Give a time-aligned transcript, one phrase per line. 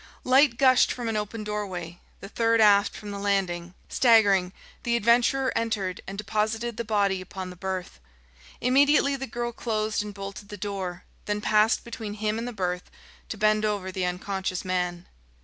[0.23, 3.75] Light gushed from an open doorway, the third aft from the landing.
[3.87, 7.99] Staggering, the adventurer entered and deposited the body upon the berth.
[8.61, 12.89] Immediately the girl closed and bolted the door, then passed between him and the berth
[13.29, 15.05] to bend over the unconscious man.